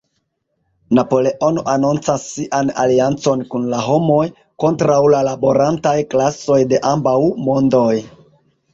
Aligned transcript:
Napoleono 0.99 1.63
anoncas 1.73 2.25
sian 2.31 2.73
aliancon 2.85 3.45
kun 3.53 3.69
la 3.75 3.83
homoj, 3.91 4.25
kontraŭ 4.67 4.99
la 5.17 5.23
laborantaj 5.31 5.97
klasoj 6.17 6.61
de 6.75 6.85
ambaŭ 6.97 7.19
"mondoj. 7.49 7.91